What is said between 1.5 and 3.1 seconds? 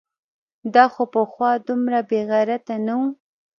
دومره بېغیرته نه و؟!